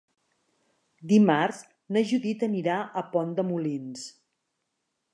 [1.11, 1.59] Dimarts
[1.97, 4.11] na Judit anirà a Pont de Molins.